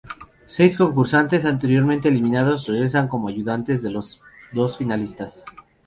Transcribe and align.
Seis 0.47 0.75
concursantes 0.77 1.45
anteriormente 1.45 2.09
eliminados 2.09 2.65
regresan 2.67 3.07
como 3.07 3.27
ayudantes 3.27 3.83
de 3.83 3.91
los 3.91 4.19
dos 4.51 4.75
finalistas. 4.79 5.45